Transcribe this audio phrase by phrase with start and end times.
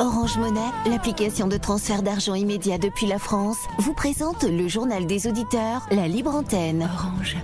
[0.00, 5.28] Orange Monnaie, l'application de transfert d'argent immédiat depuis la France, vous présente le journal des
[5.28, 6.90] auditeurs, la libre antenne.
[6.92, 7.36] Orange.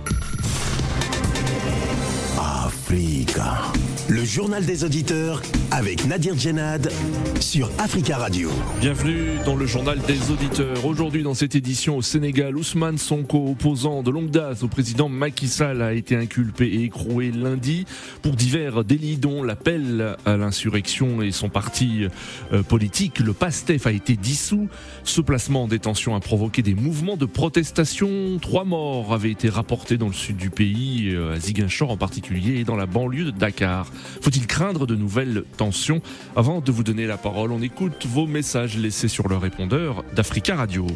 [2.37, 3.71] Africa.
[4.11, 6.91] Le journal des auditeurs avec Nadir Djenad
[7.39, 8.49] sur Africa Radio.
[8.81, 10.85] Bienvenue dans le journal des auditeurs.
[10.85, 15.47] Aujourd'hui dans cette édition au Sénégal, Ousmane Sonko, opposant de longue date au président Macky
[15.47, 17.85] Sall, a été inculpé et écroué lundi
[18.21, 22.05] pour divers délits dont l'appel à l'insurrection et son parti
[22.51, 24.67] euh, politique, le PASTEF, a été dissous.
[25.05, 28.39] Ce placement en détention a provoqué des mouvements de protestation.
[28.41, 32.59] Trois morts avaient été rapportés dans le sud du pays, euh, à Ziguinchor en particulier,
[32.59, 33.89] et dans la banlieue de Dakar.
[34.21, 36.01] Faut-il craindre de nouvelles tensions
[36.35, 40.55] Avant de vous donner la parole, on écoute vos messages laissés sur le répondeur d'Africa
[40.55, 40.87] Radio.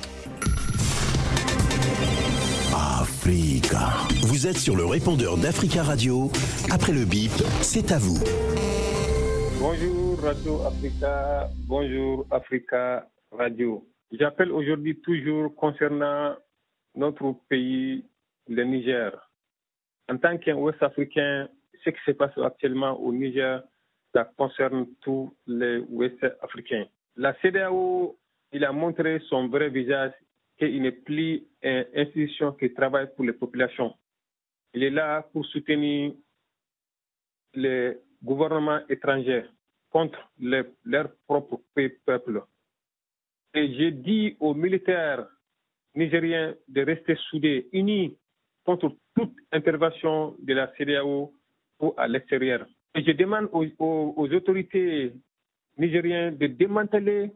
[3.25, 3.89] Africa.
[4.27, 6.29] Vous êtes sur le répondeur d'Africa Radio.
[6.71, 7.31] Après le bip,
[7.61, 8.19] c'est à vous.
[9.59, 11.49] Bonjour Radio Africa.
[11.67, 13.87] Bonjour Africa Radio.
[14.11, 16.35] J'appelle aujourd'hui toujours concernant
[16.95, 18.05] notre pays,
[18.47, 19.11] le Niger.
[20.07, 21.47] En tant qu'un Ouest-Africain,
[21.83, 23.61] ce qui se passe actuellement au Niger,
[24.13, 26.85] ça concerne tous les Ouest-Africains.
[27.17, 28.17] La CDAO,
[28.51, 30.13] il a montré son vrai visage,
[30.57, 33.93] qu'il n'est plus une institution qui travaille pour les populations.
[34.73, 36.13] Il est là pour soutenir
[37.53, 39.45] les gouvernements étrangers
[39.89, 41.61] contre leur propre
[42.05, 42.41] peuple.
[43.53, 45.25] Et j'ai dit aux militaires
[45.95, 48.17] nigériens de rester soudés, unis
[48.65, 51.33] contre toute intervention de la CDAO
[51.79, 52.65] ou à l'extérieur.
[52.95, 55.11] Et je demande aux, autorités
[55.77, 57.31] nigériennes de démanteler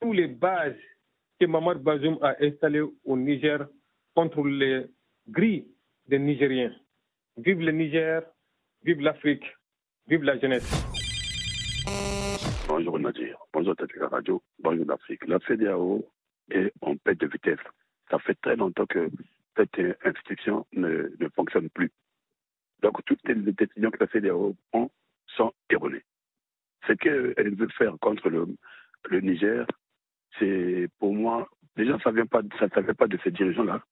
[0.00, 0.74] toutes les bases
[1.38, 3.66] que Mamad Bazoum a installées au Niger
[4.14, 4.86] contre les
[5.28, 5.66] grilles
[6.08, 6.74] des Nigériens.
[7.36, 8.22] Vive le Niger,
[8.82, 9.44] vive l'Afrique,
[10.08, 10.68] vive la jeunesse.
[12.66, 15.26] Bonjour Nadir, bonjour Tati Radio, bonjour l'Afrique.
[15.28, 16.04] La CDAO
[16.50, 17.60] est en paix de vitesse.
[18.10, 19.08] Ça fait très longtemps que
[19.56, 21.92] cette institution ne fonctionne plus.
[22.82, 24.90] Donc toutes les décisions que la CDAO prend
[25.28, 26.04] sont erronées.
[26.86, 28.46] Ce qu'elle veut faire contre le,
[29.10, 29.66] le Niger,
[30.38, 33.82] c'est pour moi, déjà ça ne vient pas, vient pas de ces dirigeants-là.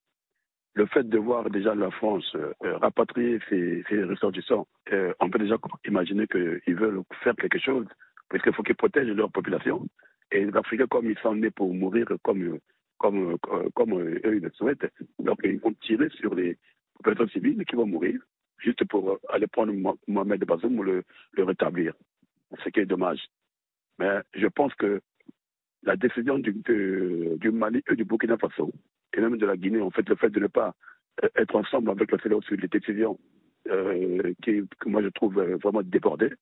[0.74, 5.56] Le fait de voir déjà la France euh, rapatrier ses, ressortissants, euh, on peut déjà
[5.86, 7.86] imaginer qu'ils veulent faire quelque chose,
[8.28, 9.86] parce qu'il faut qu'ils protègent leur population.
[10.32, 12.58] Et les Africains, comme ils sont nés pour mourir, comme,
[12.98, 13.38] comme,
[13.74, 14.86] comme eux ils le souhaitent,
[15.20, 16.58] donc ils vont tirer sur les
[16.96, 18.20] populations civiles qui vont mourir
[18.58, 19.72] juste pour aller prendre
[20.06, 21.04] Mohamed Bazoum ou le,
[21.36, 21.94] rétablir.
[22.62, 23.20] Ce qui est dommage.
[23.98, 25.00] Mais je pense que
[25.82, 26.54] la décision du,
[27.52, 28.72] Mali et du Burkina Faso,
[29.16, 30.74] et même de la Guinée, en fait, le fait de ne pas
[31.22, 33.18] euh, être ensemble avec le CEDEAO sur les décisions
[33.68, 36.32] euh, qui, que moi je trouve euh, vraiment débordées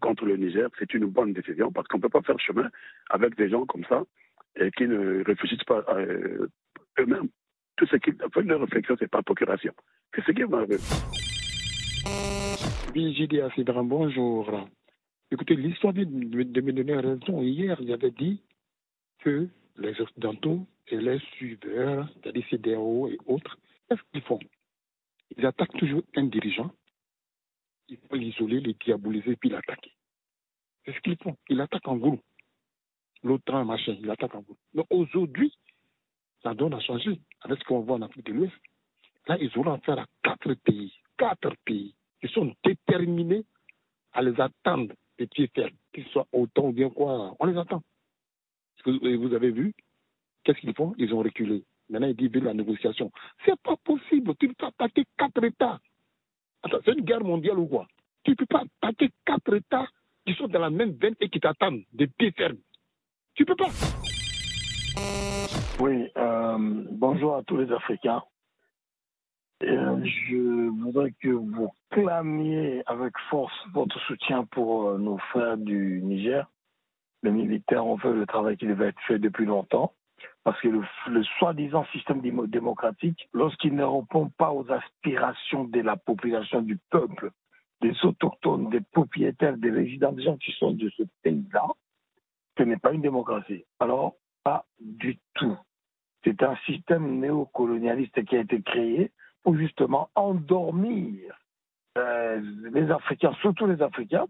[0.00, 2.68] contre le Niger, c'est une bonne décision parce qu'on ne peut pas faire chemin
[3.10, 4.02] avec des gens comme ça
[4.56, 5.84] et qui ne réfléchissent pas
[6.98, 7.28] eux-mêmes.
[7.76, 9.72] Tout ce qui fait leur réflexion, c'est par procuration.
[10.14, 10.78] C'est ce qui est malheureux.
[12.04, 14.68] À Cédran, bonjour.
[15.30, 17.42] Écoutez, l'histoire de, de, me donner raison.
[17.42, 18.40] Hier, j'avais dit
[19.20, 19.48] que
[19.78, 23.58] les Occidentaux et les suiveurs, c'est-à-dire CDAO et autres,
[23.88, 24.40] qu'est-ce qu'ils font?
[25.36, 26.70] Ils attaquent toujours un dirigeant,
[27.88, 29.92] ils vont l'isoler, le diaboliser, puis l'attaquer.
[30.84, 31.36] C'est ce qu'ils font?
[31.48, 32.22] Ils attaquent en groupe.
[33.22, 34.58] L'OTAN, machin, ils attaquent en groupe.
[34.74, 35.56] Mais aujourd'hui,
[36.42, 38.54] ça donne à changer avec ce qu'on voit en Afrique de l'Ouest.
[39.28, 40.92] Là, ils auront affaire à quatre pays.
[41.22, 43.44] Quatre pays qui sont déterminés
[44.12, 47.36] à les attendre des pieds fermes, qu'ils soient autant ou bien quoi.
[47.38, 47.80] On les attend.
[48.84, 49.72] Vous avez vu
[50.42, 50.94] Qu'est-ce qu'ils font?
[50.98, 51.62] Ils ont reculé.
[51.88, 53.12] Maintenant, ils disent la négociation.
[53.44, 54.34] C'est pas possible.
[54.34, 55.78] Tu ne peux pas attaquer quatre États.
[56.84, 57.86] C'est une guerre mondiale ou quoi?
[58.24, 59.86] Tu ne peux pas attaquer quatre États
[60.26, 62.58] qui sont dans la même veine et qui t'attendent des pieds fermes.
[63.34, 63.70] Tu ne peux pas.
[65.78, 68.24] Oui, euh, bonjour à tous les Africains.
[69.62, 76.00] Euh, je voudrais que vous clamiez avec force votre soutien pour euh, nos frères du
[76.02, 76.48] Niger.
[77.22, 79.92] Les militaires ont fait le travail qui devait être fait depuis longtemps.
[80.44, 85.96] Parce que le, le soi-disant système démocratique, lorsqu'il ne répond pas aux aspirations de la
[85.96, 87.30] population, du peuple,
[87.80, 91.66] des autochtones, des propriétaires, des résidents, des gens qui sont de ce pays-là,
[92.58, 93.64] ce n'est pas une démocratie.
[93.78, 95.56] Alors, pas du tout.
[96.24, 99.12] C'est un système néocolonialiste qui a été créé
[99.42, 101.38] pour justement endormir
[101.98, 102.40] euh,
[102.72, 104.26] les Africains, surtout les Africains,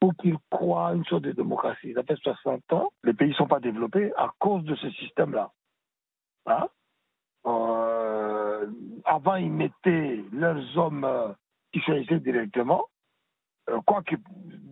[0.00, 1.94] pour qu'ils croient à une sorte de démocratie.
[1.94, 5.50] Ça fait 60 ans, les pays ne sont pas développés à cause de ce système-là.
[6.46, 6.68] Hein?
[7.46, 8.66] Euh,
[9.04, 11.32] avant, ils mettaient leurs hommes euh,
[11.72, 12.86] qui choisissaient directement.
[13.70, 14.16] Euh, quoi que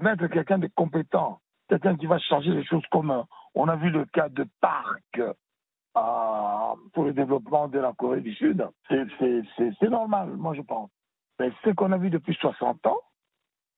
[0.00, 1.40] mettre quelqu'un de compétent
[1.70, 3.24] quelqu'un qui va changer les choses comme
[3.54, 4.44] on a vu le cas de
[5.92, 8.66] Pour le développement de la Corée du Sud.
[8.88, 10.90] C'est normal, moi je pense.
[11.38, 13.00] Mais ce qu'on a vu depuis 60 ans,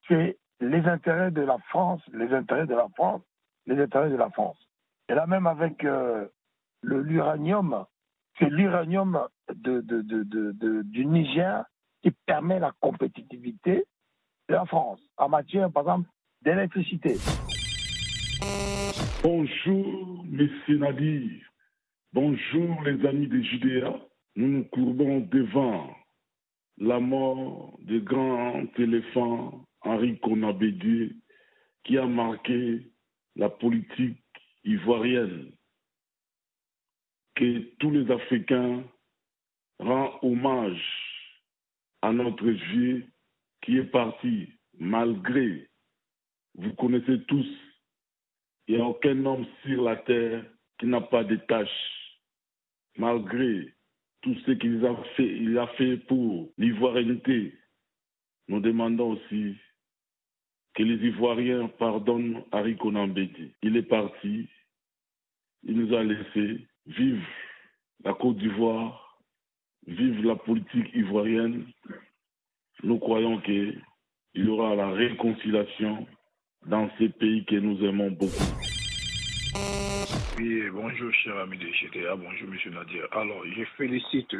[0.08, 3.22] c'est les intérêts de la France, les intérêts de la France,
[3.66, 4.56] les intérêts de la France.
[5.08, 6.26] Et là même avec euh,
[6.82, 7.84] l'uranium,
[8.38, 11.64] c'est l'uranium du Niger
[12.02, 13.84] qui permet la compétitivité
[14.48, 16.08] de la France en matière, par exemple,
[16.42, 17.16] d'électricité.
[19.22, 21.51] Bonjour, messieurs Nadir.
[22.14, 23.98] Bonjour, les amis des Judéa.
[24.36, 25.96] Nous nous courbons devant
[26.76, 31.12] la mort du grand éléphant Henri Konabédié
[31.84, 32.92] qui a marqué
[33.34, 34.22] la politique
[34.62, 35.52] ivoirienne.
[37.34, 38.84] Que tous les Africains
[39.78, 40.84] rendent hommage
[42.02, 43.06] à notre vieux
[43.62, 45.66] qui est parti malgré,
[46.56, 47.48] vous connaissez tous,
[48.68, 50.44] il n'y a aucun homme sur la terre
[50.78, 52.01] qui n'a pas de tâches,
[52.96, 53.72] malgré
[54.22, 57.54] tout ce qu'il a fait, pour l'ivoirienneté.
[58.48, 59.56] Nous demandons aussi
[60.74, 63.52] que les Ivoiriens pardonnent Harry Konambedi.
[63.62, 64.48] Il est parti,
[65.64, 67.26] il nous a laissé vivre
[68.04, 69.20] la Côte d'Ivoire,
[69.86, 71.66] vivre la politique ivoirienne.
[72.82, 73.80] Nous croyons qu'il
[74.34, 76.06] y aura la réconciliation
[76.66, 78.62] dans ces pays que nous aimons beaucoup.
[80.34, 83.06] Oui, bonjour cher ami de GTA, bonjour monsieur Nadir.
[83.12, 84.34] Alors, je félicite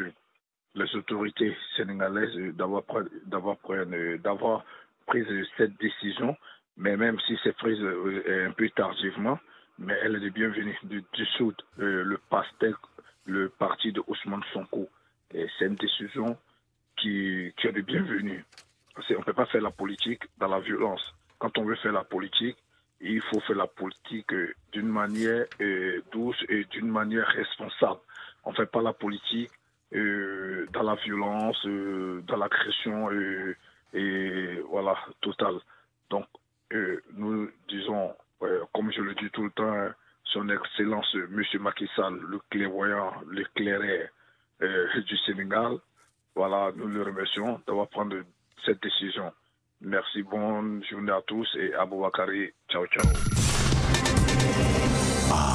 [0.75, 2.83] les autorités sénégalaises d'avoir
[3.27, 4.65] d'avoir
[5.07, 5.25] pris
[5.59, 6.35] cette décision,
[6.79, 9.39] mais même si c'est prise euh, un peu tardivement,
[9.79, 12.75] mais elle est bienvenue de dissoudre euh, le PASTEC,
[13.27, 14.89] le parti de Ousmane Sonko.
[15.31, 16.39] C'est une décision
[16.97, 18.43] qui, qui est de bienvenue.
[18.97, 21.15] On ne peut pas faire la politique dans la violence.
[21.39, 22.57] Quand on veut faire la politique,
[23.03, 25.47] il faut faire la politique euh, d'une manière
[26.13, 28.01] douce et d'une manière responsable.
[28.45, 29.51] On ne fait pas la politique
[29.93, 33.11] dans la violence, dans l'agression
[33.95, 35.57] et voilà, total.
[36.11, 36.27] Donc,
[36.73, 38.15] euh, nous disons,
[38.73, 39.89] comme je le dis tout le temps,
[40.25, 41.43] son Excellence M.
[41.61, 44.09] Macky Sall, le clairvoyant, l'éclaireur
[44.63, 45.77] euh, du Sénégal,
[46.35, 48.01] voilà, nous le remercions d'avoir pris
[48.65, 49.33] cette décision.
[49.85, 52.51] Merci, bonne journée à tous et à Bakari.
[52.71, 53.03] Ciao, ciao.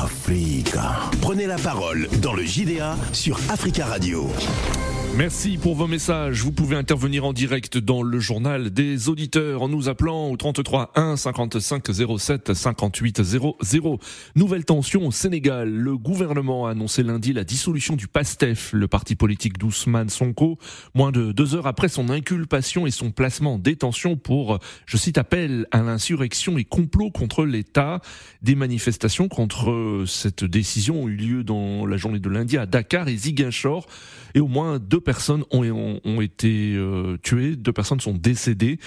[0.03, 1.09] Africa.
[1.21, 4.27] Prenez la parole dans le JDA sur Africa Radio.
[5.17, 6.43] Merci pour vos messages.
[6.43, 10.91] Vous pouvez intervenir en direct dans le journal des auditeurs en nous appelant au 33
[10.93, 11.83] 1 55
[12.19, 13.57] 07 58 00.
[14.35, 15.69] Nouvelle tension au Sénégal.
[15.73, 20.59] Le gouvernement a annoncé lundi la dissolution du PASTEF, le parti politique d'Ousmane Sonko,
[20.93, 25.17] moins de deux heures après son inculpation et son placement en détention pour, je cite,
[25.17, 28.01] appel à l'insurrection et complot contre l'État.
[28.43, 33.07] Des manifestations contre cette décision ont eu lieu dans la journée de lundi à Dakar
[33.07, 33.87] et Ziguinchor
[34.35, 38.77] et au moins deux personnes ont, ont, été euh, tuées, deux personnes sont décédées.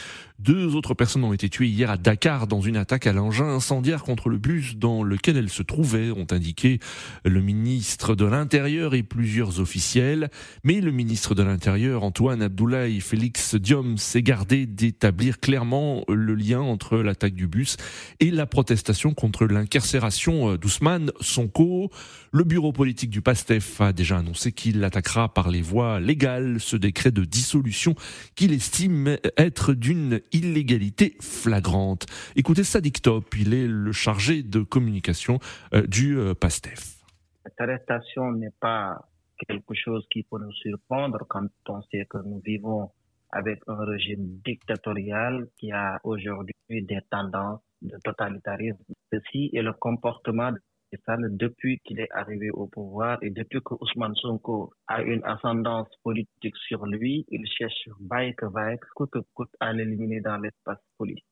[0.43, 4.03] Deux autres personnes ont été tuées hier à Dakar dans une attaque à l'engin incendiaire
[4.03, 6.79] contre le bus dans lequel elles se trouvaient, ont indiqué
[7.27, 10.31] le ministre de l'Intérieur et plusieurs officiels.
[10.65, 16.61] Mais le ministre de l'Intérieur, Antoine Abdoulaye Félix Diom, s'est gardé d'établir clairement le lien
[16.61, 17.77] entre l'attaque du bus
[18.19, 21.91] et la protestation contre l'incarcération d'Ousmane Sonko.
[22.33, 26.77] Le bureau politique du PASTEF a déjà annoncé qu'il attaquera par les voies légales ce
[26.77, 27.95] décret de dissolution
[28.37, 32.07] qu'il estime être d'une illégalité flagrante.
[32.37, 35.39] Écoutez Sadik Top, il est le chargé de communication
[35.75, 36.97] euh, du euh, PASTEF.
[37.45, 39.09] Cette arrestation n'est pas
[39.49, 42.91] quelque chose qui peut nous surprendre quand on sait que nous vivons
[43.33, 48.83] avec un régime dictatorial qui a aujourd'hui des tendances de totalitarisme.
[49.13, 50.53] Ceci est le comportement
[50.93, 56.57] depuis qu'il est arrivé au pouvoir et depuis que Ousmane Sonko a une ascendance politique
[56.69, 61.25] sur lui, il cherche vaille que vaille, coûte que coûte à l'éliminer dans l'espace politique.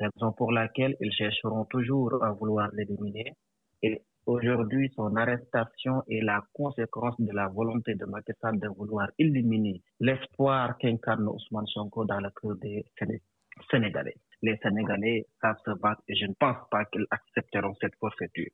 [0.00, 3.34] Raison pour laquelle ils chercheront toujours à vouloir l'éliminer.
[3.82, 9.08] Et aujourd'hui, son arrestation est la conséquence de la volonté de Macky Sall de vouloir
[9.18, 12.84] éliminer l'espoir qu'incarne Ousmane Sonko dans le cœur des
[13.70, 18.50] Sénégalais les Sénégalais savent se battre et je ne pense pas qu'ils accepteront cette forfaiture.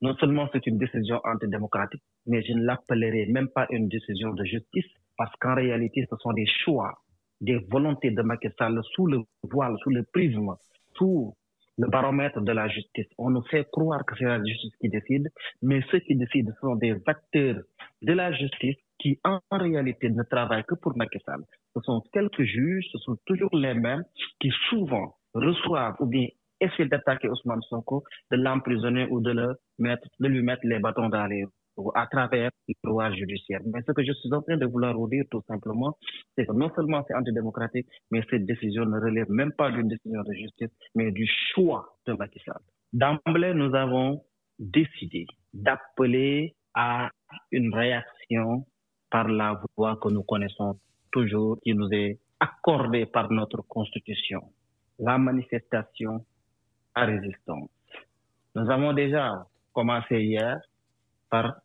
[0.00, 4.44] Non seulement c'est une décision antidémocratique, mais je ne l'appellerai même pas une décision de
[4.44, 6.92] justice parce qu'en réalité, ce sont des choix,
[7.40, 10.54] des volontés de Macky Sall sous le voile, sous le prisme,
[10.96, 11.34] sous
[11.78, 13.06] le baromètre de la justice.
[13.18, 15.28] On nous fait croire que c'est la justice qui décide,
[15.62, 17.62] mais ceux qui décident sont des acteurs
[18.02, 21.42] de la justice qui en réalité ne travaillent que pour Macky Sall.
[21.74, 24.04] Ce sont quelques juges, ce sont toujours les mêmes
[24.40, 26.26] qui souvent reçoivent ou bien
[26.60, 31.08] essayer d'attaquer Ousmane Sonko, de l'emprisonner ou de, le mettre, de lui mettre les bâtons
[31.08, 31.44] dans les
[31.76, 33.60] roues à travers le droit judiciaire.
[33.66, 35.96] Mais ce que je suis en train de vouloir vous dire tout simplement,
[36.36, 40.22] c'est que non seulement c'est antidémocratique, mais cette décision ne relève même pas d'une décision
[40.22, 42.60] de justice, mais du choix de Macky Sall.
[42.92, 44.22] D'emblée, nous avons
[44.58, 47.10] décidé d'appeler à
[47.50, 48.66] une réaction
[49.10, 50.78] par la voie que nous connaissons
[51.10, 54.40] toujours, qui nous est accordée par notre Constitution,
[55.02, 56.24] la manifestation
[56.94, 57.68] à résistance.
[58.54, 60.60] Nous avons déjà commencé hier
[61.28, 61.56] par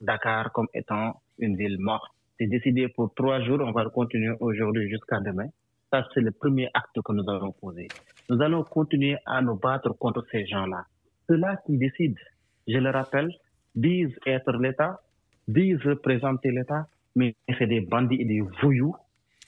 [0.00, 2.10] Dakar comme étant une ville morte.
[2.38, 5.48] C'est décidé pour trois jours, on va continuer aujourd'hui jusqu'à demain.
[5.90, 7.88] Ça, c'est le premier acte que nous allons poser.
[8.30, 10.84] Nous allons continuer à nous battre contre ces gens-là.
[11.28, 12.20] Ceux-là qui décident,
[12.66, 13.30] je le rappelle,
[13.74, 15.00] disent être l'État,
[15.46, 18.96] disent représenter l'État, mais c'est des bandits et des voyous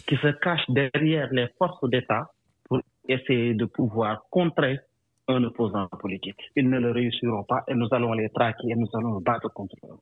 [0.06, 2.30] qui se cachent derrière les forces d'État
[3.08, 4.78] essayer de pouvoir contrer
[5.28, 6.40] un opposant politique.
[6.56, 9.52] Ils ne le réussiront pas et nous allons les traquer et nous allons nous battre
[9.52, 9.98] contre eux.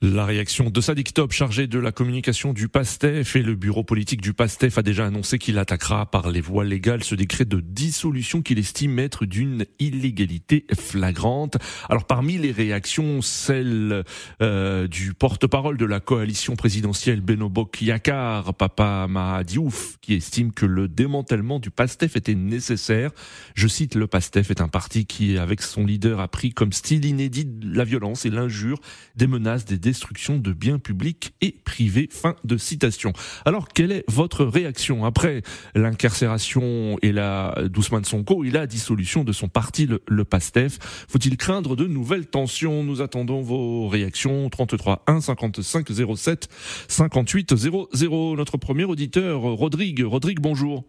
[0.00, 4.20] La réaction de Sadik Top, chargé de la communication du PASTEF et le bureau politique
[4.20, 8.40] du PASTEF a déjà annoncé qu'il attaquera par les voies légales ce décret de dissolution
[8.40, 11.56] qu'il estime être d'une illégalité flagrante.
[11.88, 14.04] Alors parmi les réactions, celle
[14.40, 20.86] euh, du porte-parole de la coalition présidentielle Benobok Yakar, Papa Mahadiouf, qui estime que le
[20.86, 23.10] démantèlement du PASTEF était nécessaire.
[23.56, 27.04] Je cite, le PASTEF est un parti qui, avec son leader, a pris comme style
[27.04, 28.78] inédit la violence et l'injure,
[29.16, 32.08] des menaces, des destruction de biens publics et privés.
[32.10, 33.12] Fin de citation.
[33.46, 35.40] Alors, quelle est votre réaction après
[35.74, 40.78] l'incarcération et la d'Ousmane Sonko et la dissolution de son parti, le, PASTEF?
[41.08, 42.84] Faut-il craindre de nouvelles tensions?
[42.84, 44.50] Nous attendons vos réactions.
[44.50, 46.48] 33 1 55 07
[46.88, 48.36] 58 00.
[48.36, 50.02] Notre premier auditeur, Rodrigue.
[50.04, 50.84] Rodrigue, bonjour.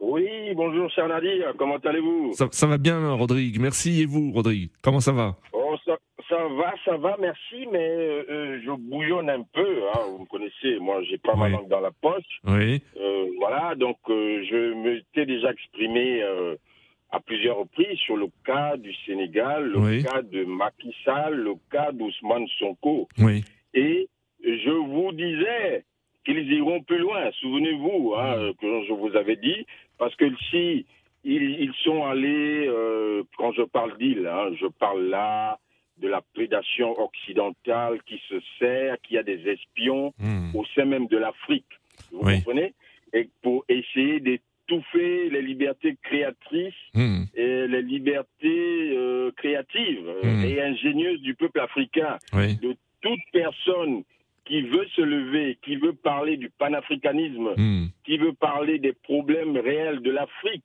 [0.00, 2.32] Oui, bonjour cher Nadir, comment allez-vous?
[2.32, 5.36] Ça, ça, va bien Rodrigue, merci et vous Rodrigue, comment ça va?
[6.40, 9.82] Ça, va, ça va, merci, mais euh, euh, je bouillonne un peu.
[9.88, 12.40] Hein, vous me connaissez, moi, j'ai pas ma langue dans la poche.
[12.44, 12.82] Oui.
[12.96, 16.22] Euh, voilà, donc je m'étais déjà exprimé
[17.10, 21.92] à plusieurs reprises sur le cas du Sénégal, le cas de Macky Sall, le cas
[21.92, 23.08] d'Ousmane Sonko.
[23.18, 23.44] Oui.
[23.74, 24.08] Et
[24.42, 25.84] je vous disais
[26.24, 27.30] qu'ils iront plus loin.
[27.40, 29.66] Souvenez-vous hein, que je vous avais dit,
[29.98, 30.86] parce que si
[31.24, 32.70] ils, sont allés,
[33.36, 35.58] quand je parle d'îles, hein, je parle là
[36.00, 40.54] de la prédation occidentale qui se sert, qui a des espions hmm.
[40.54, 41.66] au sein même de l'Afrique.
[42.12, 42.74] Vous comprenez
[43.12, 47.24] Et pour essayer d'étouffer les libertés créatrices hmm.
[47.34, 50.44] et les libertés euh, créatives euh, hmm.
[50.44, 54.02] et ingénieuses du peuple africain, de toute personne
[54.46, 57.54] qui veut se lever, qui veut parler du panafricanisme,
[58.04, 60.64] qui veut parler des problèmes réels de l'Afrique,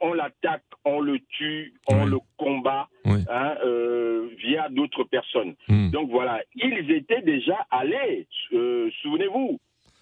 [0.00, 5.54] on, l'attaque, on le tue, on le combat hein, euh, via d'autres personnes.
[5.68, 5.90] Hmm.
[5.90, 9.58] Donc voilà, ils étaient déjà allés, euh, souvenez-vous,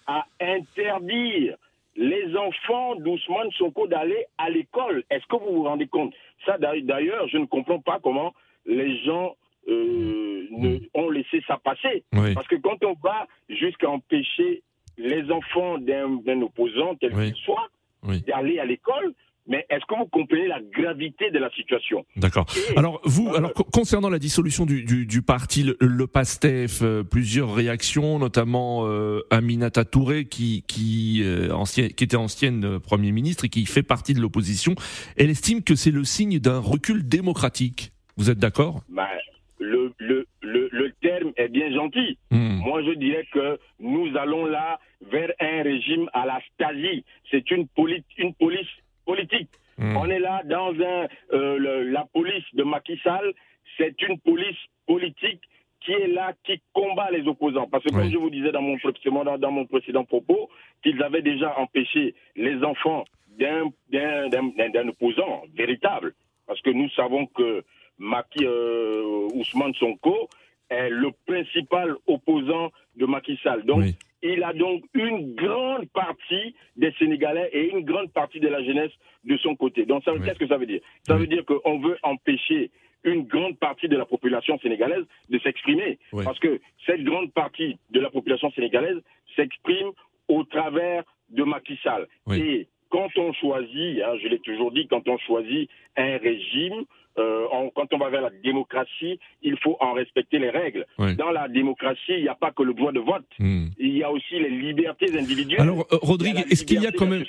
[0.07, 1.57] à interdire
[1.97, 5.04] les enfants d'Ousmane Sonko d'aller à l'école.
[5.11, 6.14] Est-ce que vous vous rendez compte?
[6.47, 8.33] Ça, d'ailleurs, je ne comprends pas comment
[8.66, 9.37] les gens
[9.69, 12.04] euh, ne, ont laissé ça passer.
[12.35, 14.62] Parce que quand on va jusqu'à empêcher
[14.97, 17.69] les enfants d'un opposant, tel qu'il soit,
[18.26, 19.14] d'aller à l'école,
[19.47, 22.47] mais est-ce que vous comprenez la gravité de la situation D'accord.
[22.77, 27.53] Alors vous, euh, alors concernant la dissolution du, du, du parti, le, PASTEF, euh, plusieurs
[27.55, 33.49] réactions, notamment euh, Aminata Touré, qui qui, euh, ancien, qui était ancienne Premier ministre et
[33.49, 34.75] qui fait partie de l'opposition.
[35.17, 37.93] Elle estime que c'est le signe d'un recul démocratique.
[38.17, 38.83] Vous êtes d'accord?
[38.89, 39.09] Bah,
[39.59, 42.19] le, le, le, le, terme est bien gentil.
[42.31, 42.59] Hmm.
[42.59, 44.79] Moi, je dirais que nous allons là
[45.11, 47.05] vers un régime à la Stasi.
[47.31, 47.67] C'est une,
[48.19, 48.69] une police
[49.04, 49.49] politique.
[49.78, 49.97] Hmm.
[49.97, 53.32] On est là dans un, euh, la police de Macky Sall,
[53.76, 55.40] c'est une police politique
[55.80, 57.66] qui est là, qui combat les opposants.
[57.68, 58.76] Parce que comme je vous disais dans mon,
[59.25, 60.49] dans, dans mon précédent propos,
[60.82, 63.04] qu'ils avaient déjà empêché les enfants
[63.38, 66.14] d'un opposant véritable.
[66.47, 67.64] Parce que nous savons que
[67.99, 70.28] Macky euh, Ousmane Sonko
[70.68, 73.64] est le principal opposant de Macky Sall.
[73.64, 73.85] Donc,
[74.23, 78.93] il a donc une grande partie des Sénégalais et une grande partie de la jeunesse
[79.25, 79.85] de son côté.
[79.85, 80.81] Donc, qu'est-ce que ça veut dire?
[81.05, 82.71] Ça veut dire qu'on veut empêcher
[83.05, 85.99] une grande partie de la population sénégalaise de s'exprimer.
[86.25, 88.99] Parce que cette grande partie de la population sénégalaise
[89.35, 89.91] s'exprime
[90.29, 92.07] au travers de Macky Sall.
[92.33, 96.85] Et quand on choisit, hein, je l'ai toujours dit, quand on choisit un régime,
[97.19, 100.87] euh, quand on va vers la démocratie, il faut en respecter les règles.
[100.99, 103.26] Dans la démocratie, il n'y a pas que le droit de vote.
[103.38, 103.66] Hmm.
[103.78, 105.61] Il y a aussi les libertés individuelles.
[105.61, 107.25] Alors, euh, Rodrigue, est-ce qu'il y a quand même.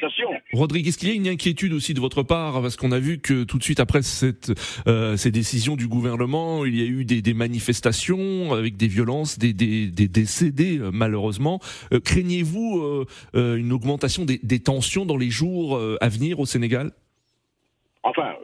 [0.53, 3.19] Rodrigue, est-ce qu'il y a une inquiétude aussi de votre part parce qu'on a vu
[3.19, 4.51] que tout de suite après cette,
[4.87, 9.37] euh, ces décisions du gouvernement, il y a eu des, des manifestations avec des violences,
[9.37, 11.59] des, des, des décédés malheureusement.
[12.03, 16.91] Craignez-vous une augmentation des, tensions dans les jours à venir au Sénégal?
[18.03, 18.35] Enfin,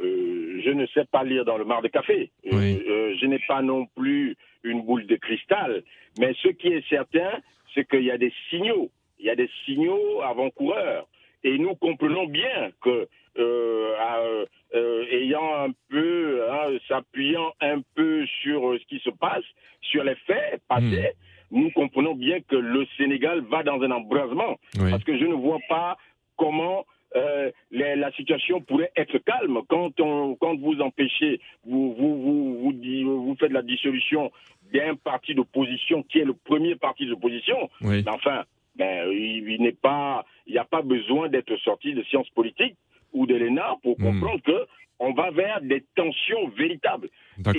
[0.79, 2.31] ne sais pas lire dans le mar de café.
[2.45, 2.81] Euh, Oui.
[2.87, 5.83] euh, je n'ai pas non plus une boule de cristal.
[6.19, 7.31] Mais ce qui est certain,
[7.73, 8.89] c'est qu'il y a des signaux.
[9.19, 11.05] Il y a des signaux avant-coureurs.
[11.43, 13.07] Et nous comprenons bien que,
[13.37, 14.45] euh, euh,
[14.75, 19.45] euh, ayant un peu, hein, s'appuyant un peu sur ce qui se passe,
[19.81, 21.11] sur les faits passés,
[21.51, 24.57] nous comprenons bien que le Sénégal va dans un embrasement.
[24.79, 24.91] Oui.
[24.91, 25.97] Parce que je ne vois pas
[26.37, 26.85] comment
[27.15, 32.73] euh, les- la situation pourrait être calme quand on quand vous empêchez, vous vous vous
[33.25, 34.31] vous, faites la dissolution
[34.73, 37.69] d'un parti d'opposition qui est le premier parti d'opposition.
[37.81, 38.03] Oui.
[38.05, 38.43] Mais enfin,
[38.75, 42.75] ben, il, il n'est pas, il n'y a pas besoin d'être sorti de sciences politiques
[43.13, 44.03] ou de l'ENA pour Hmm.
[44.03, 44.65] comprendre que
[44.99, 47.09] on va vers des tensions véritables.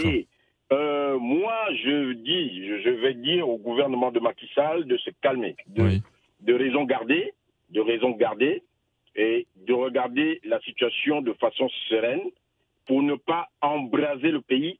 [0.05, 0.27] Et
[0.73, 5.11] euh, moi, je dis, je, je vais dire au gouvernement de Macky Sall de se
[5.23, 6.03] calmer, de, Oui.
[6.41, 7.33] de raison garder,
[7.71, 8.63] de raison garder,
[9.17, 12.23] et de regarder la situation de façon sereine
[12.87, 14.79] pour ne pas embraser le pays,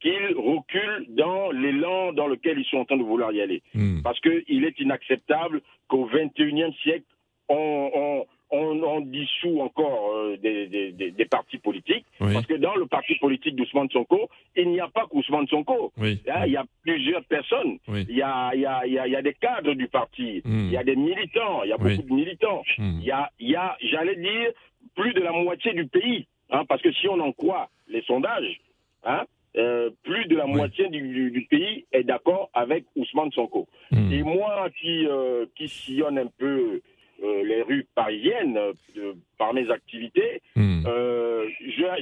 [0.00, 3.62] qu'ils reculent dans l'élan dans lequel ils sont en train de vouloir y aller.
[3.74, 4.02] Hmm.
[4.02, 7.06] Parce qu'il est inacceptable qu'au 21e siècle,
[7.48, 12.04] on, on, on, on dissout encore euh, des, des, des, des partis politiques.
[12.20, 12.34] Oui.
[12.34, 15.92] Parce que dans le parti politique d'Ousmane Sonko, il n'y a pas qu'Ousmane Sonko.
[15.96, 16.20] Oui.
[16.26, 17.78] Là, il y a plusieurs personnes.
[17.88, 18.04] Oui.
[18.08, 20.42] Il, y a, il, y a, il, y a, des cadres du parti.
[20.44, 20.66] Hmm.
[20.66, 21.64] Il y a des militants.
[21.64, 22.62] Il y a beaucoup de militants.
[22.78, 22.98] Hmm.
[23.00, 24.50] Il y a, il y a j'allais dire,
[24.94, 26.26] plus de la moitié du pays.
[26.50, 28.60] Hein, parce que si on en croit les sondages,
[29.04, 29.24] hein,
[29.56, 30.52] euh, plus de la Oui.
[30.52, 33.66] moitié du, du- du pays est d'accord avec Ousmane Sonko.
[33.90, 34.12] Hmm.
[34.12, 36.80] Et moi qui, euh, qui sillonne un peu
[37.22, 40.82] euh, les rues parisiennes euh, par mes activités, Hmm.
[40.86, 41.46] euh,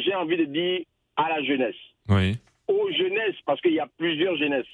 [0.04, 0.80] j'ai envie de dire
[1.16, 1.76] à la jeunesse,
[2.08, 2.36] Oui.
[2.68, 4.66] aux jeunesses, parce qu'il y a plusieurs jeunesses.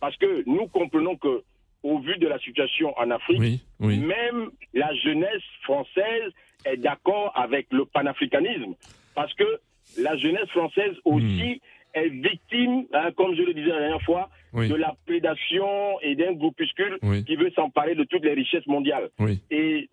[0.00, 1.42] Parce que nous comprenons que,
[1.82, 3.60] au vu de la situation en Afrique, Oui.
[3.80, 3.98] Oui.
[3.98, 6.32] même la jeunesse française
[6.64, 8.74] est d'accord avec le panafricanisme.
[9.14, 9.60] Parce que
[9.98, 11.60] la jeunesse française aussi
[11.94, 14.68] est victime, hein, comme je le disais la dernière fois, Oui.
[14.68, 17.24] de la prédation et d'un groupuscule Oui.
[17.24, 19.10] qui veut s'emparer de toutes les richesses mondiales.
[19.18, 19.40] Oui.
[19.50, 19.88] Et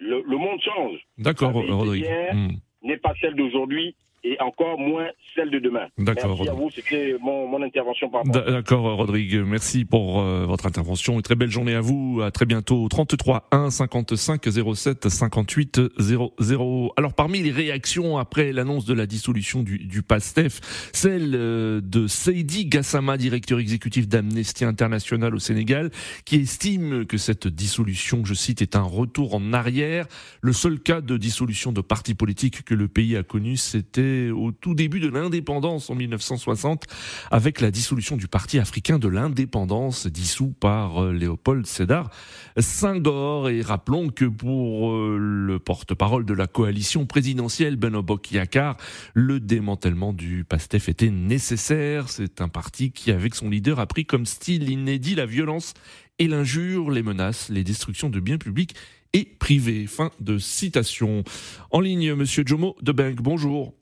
[0.00, 0.98] le, le monde change.
[1.18, 2.06] D'accord, Rodrigue.
[2.32, 2.48] Hmm.
[2.82, 3.94] n'est pas celle d'aujourd'hui
[4.24, 5.86] et encore moins celle de demain.
[5.98, 8.44] D'accord, Merci à vous, c'était mon, mon intervention par rapport.
[8.50, 9.36] D'accord, Rodrigue.
[9.46, 11.14] Merci pour euh, votre intervention.
[11.14, 12.22] Une très belle journée à vous.
[12.22, 12.88] À très bientôt.
[12.88, 14.42] 33 1 55
[14.74, 16.92] 07 58 00.
[16.96, 22.06] Alors, parmi les réactions après l'annonce de la dissolution du, du PASTEF, celle euh, de
[22.06, 25.90] Seidi Gassama, directeur exécutif d'Amnesty International au Sénégal,
[26.24, 30.06] qui estime que cette dissolution, je cite, est un retour en arrière.
[30.40, 34.52] Le seul cas de dissolution de partis politiques que le pays a connu, c'était au
[34.52, 36.84] tout début de l'indépendance en 1960
[37.30, 42.10] avec la dissolution du Parti africain de l'indépendance dissous par euh, Léopold Sédar
[42.58, 43.48] Senghor.
[43.48, 48.76] Et rappelons que pour euh, le porte-parole de la coalition présidentielle Beno Bokk-Yakaar,
[49.14, 52.08] le démantèlement du PASTEF était nécessaire.
[52.08, 55.74] C'est un parti qui, avec son leader, a pris comme style inédit la violence
[56.18, 58.74] et l'injure, les menaces, les destructions de biens publics
[59.12, 59.86] et privés.
[59.86, 61.24] Fin de citation.
[61.70, 63.74] En ligne, Monsieur Jomo de bonjour.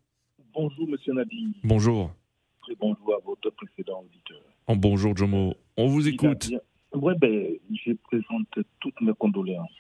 [0.55, 1.57] Bonjour, Monsieur Nadi.
[1.65, 2.13] Bonjour.
[2.61, 4.43] Très bonjour à votre précédent auditeur.
[4.67, 5.55] En bonjour Jomo.
[5.77, 6.51] On vous écoute.
[6.93, 9.71] Oui, ben, je présente toutes mes condoléances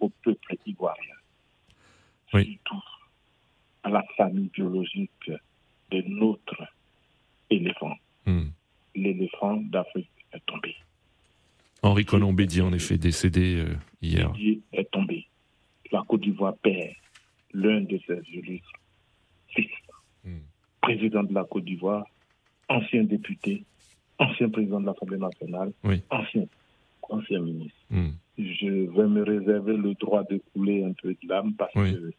[0.00, 1.14] au peuple ivoirien.
[2.34, 2.58] Oui.
[2.66, 2.84] Surtout
[3.82, 5.30] à la famille biologique
[5.90, 6.62] de notre
[7.48, 7.94] éléphant.
[8.26, 8.48] Hmm.
[8.94, 10.74] L'éléphant d'Afrique est tombé.
[11.82, 14.30] Henri Conan Bédier, en effet, décédé euh, hier.
[14.32, 15.26] Dieu est tombé.
[15.92, 16.94] La Côte d'Ivoire perd
[17.52, 18.72] l'un de ses illustres
[19.54, 19.70] fils.
[20.84, 22.04] Président de la Côte d'Ivoire,
[22.68, 23.64] ancien député,
[24.18, 26.02] ancien président de l'Assemblée nationale, Oui.
[26.10, 26.44] ancien,
[27.08, 27.76] ancien ministre.
[27.90, 28.10] Hmm.
[28.38, 31.92] Je vais me réserver le droit de couler un peu de l'âme parce Oui.
[31.94, 32.10] que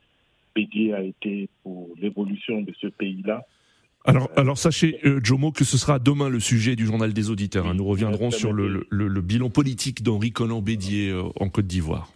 [0.55, 3.43] Bédier a été pour l'évolution de ce pays-là.
[4.05, 7.65] Alors, alors sachez, euh, Jomo, que ce sera demain le sujet du journal des auditeurs.
[7.67, 7.73] hein.
[7.73, 12.11] Nous reviendrons sur le, le- le bilan politique d'Henri Conan Bédier euh, en Côte d'Ivoire.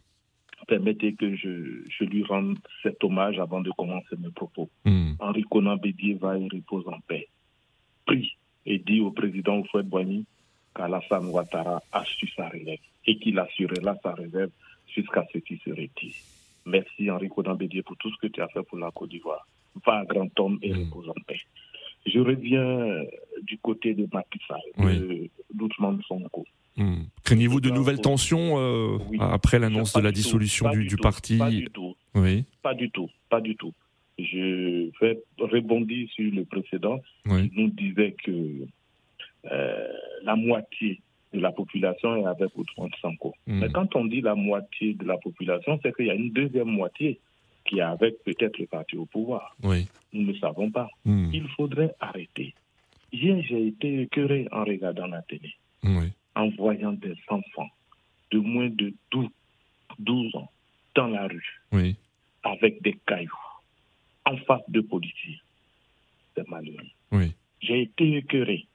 [0.70, 4.70] Permettez que je, je lui rende cet hommage avant de commencer mes propos.
[4.86, 5.14] Hmm.
[5.20, 7.28] Henri Conan Bédier va y repose en paix.
[8.06, 8.36] Prie
[8.68, 10.26] et dit au président Oufouette Boigny
[10.76, 12.78] qu'Alassane Ouattara a su sa relève
[13.08, 14.52] et qu'il assurera sa relève
[14.88, 16.14] jusqu'à ce qu'il se retire.
[16.68, 19.48] Merci Henri Conan Bédier pour tout ce que tu as fait pour la Côte d'Ivoire.
[19.86, 21.40] Va, grand homme, et repose en paix.
[22.06, 23.04] je reviens
[23.42, 25.32] du côté de Macky Sall, Oui.
[25.54, 26.46] d'Ousmane Sonko.
[26.80, 27.04] Hmm.
[27.24, 29.18] Craignez-vous de nouvelles tensions euh, Oui.
[29.20, 31.96] après l'annonce de la dissolution du, du du tout, parti Pas du tout.
[32.16, 32.46] Oui.
[32.64, 33.74] Pas du tout, pas du tout.
[34.18, 37.50] Je vais rebondir sur le précédent Oui.
[37.50, 38.32] qui nous disait que
[39.52, 39.88] euh,
[40.24, 41.02] la moitié
[41.34, 43.34] de la population est avec Ousmane Sanko.
[43.46, 43.60] Mm.
[43.60, 46.70] Mais quand on dit la moitié de la population, c'est qu'il y a une deuxième
[46.70, 47.20] moitié
[47.66, 49.56] qui est avec peut-être le parti au pouvoir.
[49.64, 49.88] Oui.
[50.12, 50.90] Nous ne savons pas.
[51.06, 51.30] Mm.
[51.34, 52.54] Il faudrait arrêter.
[53.12, 56.12] Hier, j'ai été écœuré en regardant la télé, Oui.
[56.40, 57.70] En voyant des enfants
[58.32, 59.28] de moins de 12,
[60.00, 60.50] 12 ans
[60.96, 61.96] dans la rue Oui.
[62.44, 63.46] avec des cailloux
[64.26, 65.40] en face de policiers.
[66.36, 66.88] C'est malheureux.
[67.12, 67.34] Oui.
[67.62, 68.66] J'ai été écœuré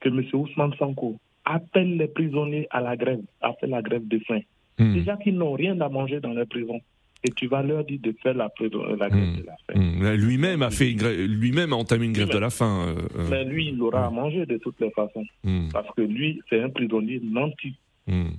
[0.00, 0.24] que M.
[0.32, 4.40] Ousmane Sanko appelle les prisonniers à la grève, à faire la grève de faim.
[4.78, 4.92] Hmm.
[4.94, 6.80] Déjà qu'ils n'ont rien à manger dans les prisons.
[7.24, 9.74] Et tu vas leur dire de faire la, grève de la faim.
[9.80, 10.02] Hmm.
[10.02, 12.86] Là, Lui-même a fait lui-même a entamé une grève de la faim.
[12.96, 13.26] euh, euh.
[13.30, 15.24] Mais lui, il aura à manger de toutes les façons.
[15.72, 17.74] Parce que lui, c'est un prisonnier nanti.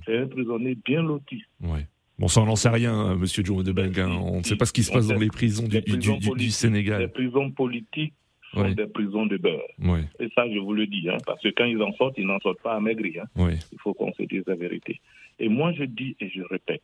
[0.06, 1.42] C'est un prisonnier bien loti.
[1.62, 1.86] Ouais.
[2.18, 3.98] Bon, ça, on n'en sait rien, hein, Monsieur Joe de Beng.
[3.98, 4.18] hein.
[4.24, 6.14] On ne sait pas ce qui se passe dans les prisons du, Les du- prisons
[6.14, 7.12] du- du politiques- Les Sénégal.
[7.12, 8.12] prisons politiques
[8.52, 8.74] sont Ouais.
[8.74, 9.62] des prisons de beurre.
[9.78, 10.04] Ouais.
[10.18, 12.38] Et ça, je vous le dis, hein, parce que quand ils en sortent, ils n'en
[12.40, 13.18] sortent pas amaigris.
[13.20, 13.26] Hein.
[13.36, 13.58] Ouais.
[13.72, 15.00] Il faut qu'on se dise la vérité.
[15.38, 16.82] Et moi, je dis et je répète,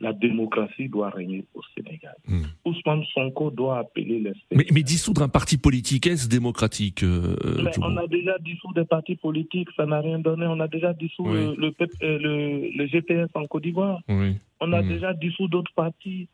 [0.00, 2.14] la démocratie doit régner au Sénégal.
[2.26, 2.42] Hmm.
[2.64, 7.34] Ousmane Sonko doit appeler les Mais, mais dissoudre un parti politique, est-ce démocratique, euh,
[7.64, 10.46] Mais Joe on a déjà dissous des partis politiques, ça n'a rien donné.
[10.46, 11.34] On a déjà dissous Oui.
[11.34, 14.00] le, le, PEP, euh, le- le GPS en Côte d'Ivoire.
[14.08, 14.36] Oui.
[14.60, 14.88] On a Mm.
[14.88, 16.28] déjà dissous d'autres partis.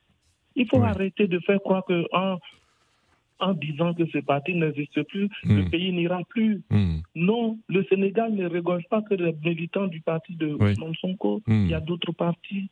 [0.57, 2.39] Il faut arrêter de faire croire que en,
[3.41, 6.63] en disant que ce parti n'existe plus, le pays n'ira plus.
[6.71, 6.99] Hmm.
[7.15, 10.73] Non, le Sénégal ne regorge pas que les militants du parti de Oui.
[10.73, 11.43] Ousmane Sonko.
[11.49, 12.69] Il y a d'autres partis.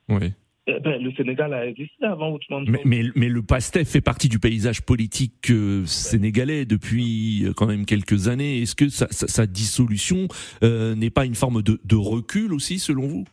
[0.68, 2.80] Eh ben, le Sénégal a existé avant Ousmane Sonko.
[2.84, 7.84] mais, mais le PASTEF fait partie du paysage politique euh, sénégalais depuis euh, quand même
[7.84, 8.62] quelques années.
[8.62, 10.28] Est-ce que sa, sa- sa dissolution
[10.62, 13.24] euh, n'est pas une forme de, de recul aussi, selon vous?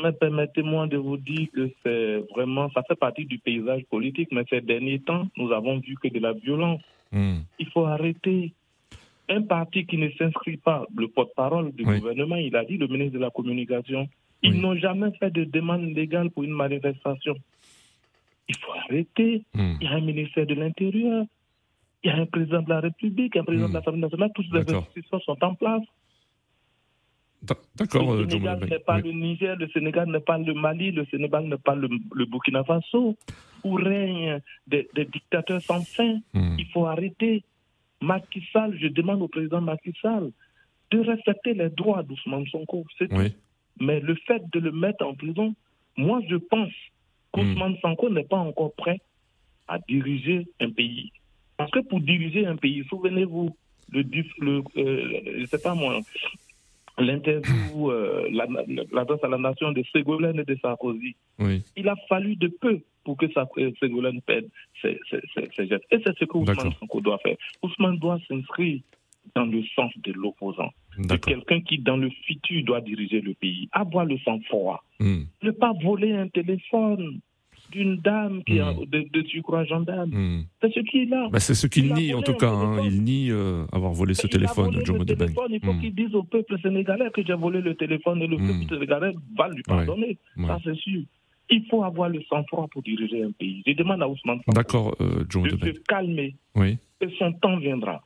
[0.00, 4.44] Mais permettez-moi de vous dire que c'est vraiment, ça fait partie du paysage politique, mais
[4.48, 6.80] ces derniers temps, nous avons vu que de la violence.
[7.10, 7.38] Hmm.
[7.58, 8.52] Il faut arrêter.
[9.28, 11.98] Un parti qui ne s'inscrit pas, le porte-parole du Oui.
[11.98, 14.08] gouvernement, il a dit, le ministre de la Communication,
[14.42, 17.36] ils n'ont jamais fait de demande légale pour une manifestation.
[18.48, 19.44] Il faut arrêter.
[19.54, 19.74] Hmm.
[19.80, 21.24] Il y a un ministère de l'Intérieur,
[22.02, 24.60] il y a un président de la République, un président de l'Assemblée nationale, toutes les
[24.74, 25.82] institutions sont en place.
[27.76, 29.02] D'accord, Le Sénégal n'est pas Oui.
[29.04, 32.64] le Niger, le Sénégal n'est pas le Mali, le Sénégal n'est pas le, le Burkina
[32.64, 33.16] Faso,
[33.64, 36.18] où règnent des, des dictateurs sans fin.
[36.34, 36.56] Hmm.
[36.58, 37.44] Il faut arrêter.
[38.00, 40.30] Macky Sall, je demande au président Macky Sall
[40.90, 42.84] de respecter les droits d'Ousmane Sonko.
[42.98, 43.16] c'est tout.
[43.80, 45.54] Mais le fait de le mettre en prison,
[45.96, 46.72] moi je pense
[47.32, 49.00] qu'Ousmane Sonko n'est pas encore prêt
[49.68, 51.12] à diriger un pays.
[51.56, 53.54] Parce que pour diriger un pays, souvenez-vous,
[53.92, 54.02] le,
[54.38, 56.00] le, euh, je sais pas moi,
[56.98, 61.14] l'interview, euh, la- la- l'adresse à la nation de Ségolène et de Sarkozy.
[61.38, 61.62] Oui.
[61.76, 64.46] Il a fallu de peu pour que euh, Ségolène perde
[64.82, 65.84] ses, ses- ses- ses gestes.
[65.90, 66.72] Et c'est ce que Ousmane.
[66.80, 67.36] Sonko doit faire.
[67.62, 68.80] Ousmane doit s'inscrire
[69.34, 70.70] dans le sens de l'opposant.
[70.98, 73.68] De quelqu'un qui, dans le futur, doit diriger le pays.
[73.72, 74.82] Avoir le sang-froid.
[75.00, 75.22] Hmm.
[75.42, 77.20] Ne pas voler un téléphone
[77.70, 80.10] d'une dame qui a de, de surcroît gendarme.
[80.10, 80.42] Hmm.
[80.60, 81.28] C'est ce qui est là.
[81.30, 82.50] Bah, c'est ce qu'il Il a nie, en tout cas.
[82.50, 82.80] hein.
[82.84, 85.80] Il nie euh, avoir volé ce Il a téléphone, volé le téléphone, il faut Hmm.
[85.80, 88.46] qu'il dise au peuple sénégalais que j'ai volé le téléphone et le Hmm.
[88.60, 90.16] peuple sénégalais va lui pardonner.
[90.36, 90.46] Ouais.
[90.46, 91.02] Ça, c'est sûr.
[91.50, 93.62] Il faut avoir le sang-froid pour diriger un pays.
[93.66, 96.76] Je demande à Ousmane D'accord, euh, Joe de se calmer Oui.
[97.00, 98.02] et son temps viendra.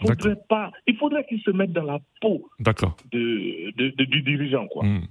[0.00, 2.96] Faudrait pas, il faudrait qu'il se mette dans la peau D'accord.
[3.12, 4.66] de, de- de- du dirigeant.
[4.68, 4.84] Quoi.
[4.84, 5.02] Hmm.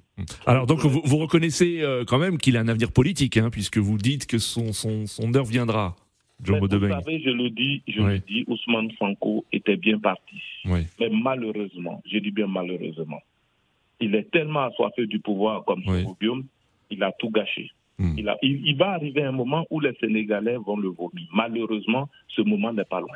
[0.45, 3.77] Alors donc vous, vous reconnaissez euh, quand même qu'il a un avenir politique, hein, puisque
[3.77, 5.95] vous dites que son, son, son heure viendra,
[6.49, 8.13] Mais vous savez, je le dis, je Oui.
[8.13, 10.41] le dis, Ousmane Sanko était bien parti.
[10.65, 10.81] Oui.
[10.99, 13.21] Mais malheureusement, je dis bien malheureusement,
[13.99, 16.03] il est tellement assoiffé du pouvoir comme Oui.
[16.89, 17.69] il a tout gâché.
[18.17, 21.27] Il, a- il- il va arriver un moment où les Sénégalais vont le vomir.
[21.33, 23.15] Malheureusement, ce moment n'est pas loin.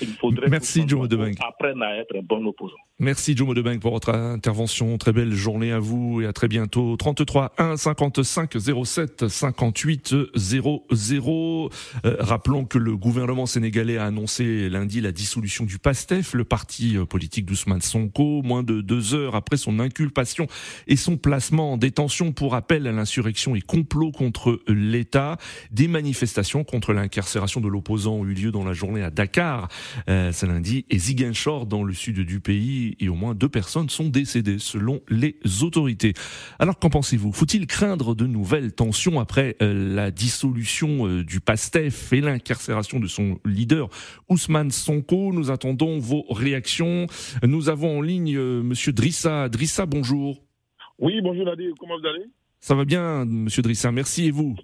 [0.00, 1.08] Il faudrait Merci, que Joe
[1.40, 2.74] apprenne à être un bon opposant.
[3.00, 4.96] Merci Joe pour votre intervention.
[4.98, 6.96] Très belle journée à vous et à très bientôt.
[6.96, 8.52] 33 1 55
[8.84, 11.70] 07 58 00.
[12.04, 16.96] Euh, rappelons que le gouvernement sénégalais a annoncé lundi la dissolution du PASTEF, le parti
[16.96, 20.46] euh, politique d'Ousmane Sonko, moins de deux heures après son inculpation
[20.86, 25.36] et son placement en détention pour appel à l'insurrection et complot contre l'État.
[25.72, 29.68] Des manifestations contre l'incarcération de l'opposant ont eu lieu dans la journée à Dakar
[30.08, 33.88] euh, ce lundi, et Ziguinchor dans le sud du pays, et au moins deux personnes
[33.88, 36.14] sont décédées selon les autorités.
[36.58, 37.32] Alors qu'en pensez-vous?
[37.32, 43.06] Faut-il craindre de nouvelles tensions après euh, la dissolution euh, du PASTEF et l'incarcération de
[43.06, 43.88] son leader
[44.28, 45.32] Ousmane Sonko?
[45.32, 47.06] Nous attendons vos réactions.
[47.42, 49.48] Nous avons en ligne Monsieur Drissa.
[49.48, 50.42] Drissa, bonjour.
[50.98, 52.24] Oui, bonjour Nadir, comment vous allez?
[52.60, 54.54] Ça va bien, Monsieur Drissa, merci et vous?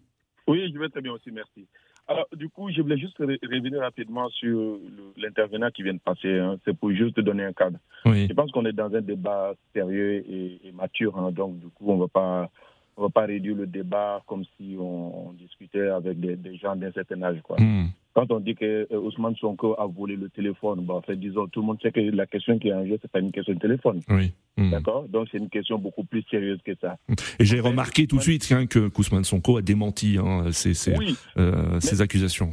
[0.46, 1.66] Oui, je vais très bien aussi, merci.
[2.11, 4.81] Alors, du coup, je voulais juste revenir rapidement sur
[5.16, 6.40] l'intervenant qui vient de passer.
[6.40, 6.59] Hein.
[6.64, 7.79] C'est pour juste donner un cadre.
[8.05, 11.31] Je pense qu'on est dans un débat sérieux et, mature, hein.
[11.31, 12.51] donc du coup, on ne va pas
[12.96, 17.23] on va pas réduire le débat comme si on, discutait avec des, gens d'un certain
[17.23, 17.40] âge.
[17.42, 17.57] Quoi.
[17.59, 17.87] Hmm.
[18.20, 21.46] Quand on dit que euh, Ousmane Sonko a volé le téléphone, bon, en fait, disons,
[21.46, 23.54] tout le monde sait que la question qui est en jeu, c'est pas une question
[23.54, 24.00] de téléphone.
[24.11, 24.35] Oui.
[24.59, 24.70] Hmm.
[24.70, 25.09] D'accord?
[25.09, 26.98] Donc, c'est une question beaucoup plus sérieuse que ça.
[27.38, 30.90] Et j'ai remarqué tout de suite hein, que Ousmane Sonko a démenti hein, ces,
[31.38, 32.52] euh, accusations.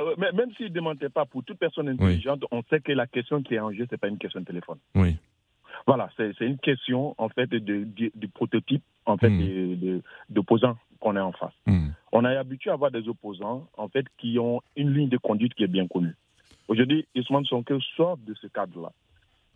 [0.00, 3.06] Euh, mais même s'il ne démentait pas, pour toute personne intelligente, on sait que la
[3.06, 4.78] question qui est en jeu, c'est pas une question de téléphone.
[4.96, 5.14] Oui.
[5.86, 9.30] Voilà, c'est une question en fait de, du prototype en fait
[10.28, 11.54] d'opposants qu'on est en face.
[11.66, 11.88] Hmm.
[12.12, 15.54] On est habitué à voir des opposants en fait qui ont une ligne de conduite
[15.54, 16.14] qui est bien connue.
[16.68, 18.92] Aujourd'hui, Ousmane Sonko sort de ce cadre-là.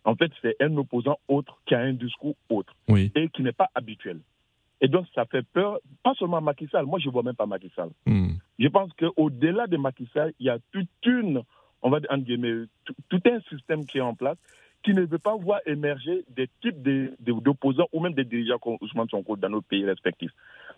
[0.04, 3.68] En fait, c'est un opposant autre qui a un discours autre et qui n'est pas
[3.74, 4.20] habituel.
[4.80, 6.86] Et donc, ça fait peur, pas seulement à Macky Sall.
[6.86, 7.90] Moi, je ne vois même pas Macky Sall.
[8.06, 8.30] Hmm.
[8.58, 11.42] Je pense qu'au-delà de Macky Sall, il y a toute une,
[11.82, 12.08] on va dire,
[13.08, 14.38] tout un système qui est en place
[14.82, 16.82] qui ne veut pas voir émerger des types
[17.20, 20.32] d'opposants ou même des dirigeants comme Ousmane Sonko dans nos pays respectifs.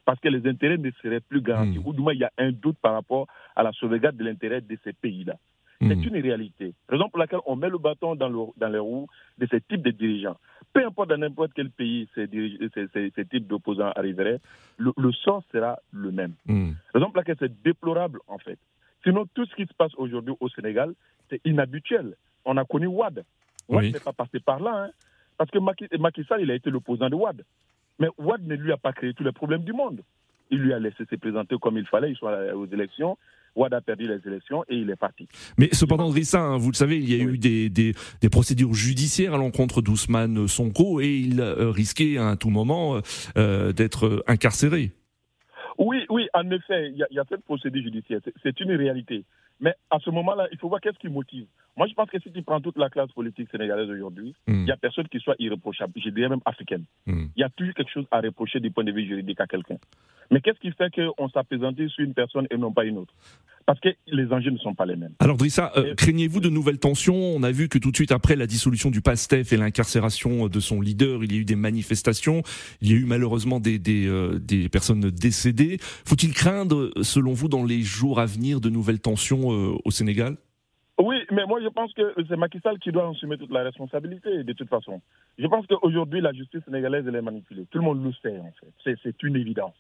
[0.05, 1.79] Parce que les intérêts ne seraient plus garantis.
[1.79, 1.87] Hmm.
[1.87, 4.61] Ou du moins, il y a un doute par rapport à la sauvegarde de l'intérêt
[4.61, 5.35] de ces pays-là.
[5.81, 5.89] Hmm.
[5.91, 6.75] C'est une réalité.
[6.89, 9.07] Raison pour laquelle on met le bâton dans, le, dans les roues
[9.39, 10.37] de ces types de dirigeants.
[10.73, 12.29] Peu importe dans n'importe quel pays ces,
[12.75, 14.41] ces, types d'opposants arriveraient,
[14.79, 16.33] le, sort sera le même.
[16.47, 16.73] Hmm.
[16.93, 18.59] Raison pour laquelle c'est déplorable, en fait.
[19.05, 20.95] Sinon, tout ce qui se passe aujourd'hui au Sénégal,
[21.31, 22.15] c'est inhabituel.
[22.45, 23.25] On a connu Wad.
[23.69, 24.87] Wad n'est pas passé par là.
[24.87, 24.91] Hein.
[25.39, 27.45] Parce que Macky, Sall, il a été l'opposant de Wad.
[27.99, 30.01] Mais Wad ne lui a pas créé tous les problèmes du monde.
[30.51, 33.17] Il lui a laissé se présenter comme il fallait, il soit aux élections.
[33.55, 35.29] Wad a perdu les élections et il est parti.
[35.59, 38.73] Mais cependant, Drissa, hein, vous le savez, il y a eu des, des, des, procédures
[38.73, 43.01] judiciaires à l'encontre d'Ousmane Sonko et il euh, risquait à tout moment
[43.37, 44.93] euh, d'être incarcéré.
[45.79, 48.21] Oui, oui, en effet, il y, a cette procédure judiciaire.
[48.43, 49.25] C'est une réalité.
[49.63, 51.47] Mais à ce moment-là, il faut voir qu'est-ce qui motive.
[51.77, 54.53] Moi, je pense que si tu prends toute la classe politique sénégalaise aujourd'hui, hmm.
[54.53, 56.85] il n'y a personne qui soit irréprochable, je dirais même africaine.
[57.07, 57.27] Hmm.
[57.37, 59.77] Il y a toujours quelque chose à reprocher du point de vue juridique à quelqu'un.
[60.33, 63.15] Mais qu'est-ce qui fait qu'on s'apaisantit sur une personne et non pas une autre?
[63.67, 65.15] Parce que les enjeux ne sont pas les mêmes.
[65.21, 67.15] Alors Drissa, euh, craignez-vous de nouvelles tensions?
[67.15, 70.61] On a vu que tout de suite après la dissolution du PASTEF et l'incarcération de
[70.61, 72.43] son leader, il y a eu des manifestations,
[72.81, 75.79] il y a eu malheureusement des, des, euh, des personnes décédées.
[75.81, 80.37] Faut-il craindre, selon vous, dans les jours à venir, de nouvelles tensions euh, au Sénégal?
[81.01, 84.45] Oui, mais moi je pense que c'est Macky Sall qui doit assumer toute la responsabilité
[84.45, 85.01] de toute façon.
[85.39, 87.67] Je pense qu'aujourd'hui la justice sénégalaise elle est manipulée.
[87.71, 88.53] Tout le monde le sait en
[88.85, 88.97] fait.
[89.03, 89.75] C'est une évidence.